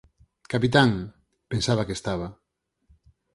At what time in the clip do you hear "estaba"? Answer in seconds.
1.99-2.27